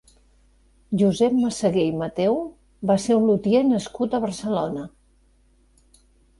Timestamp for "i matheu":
1.89-2.39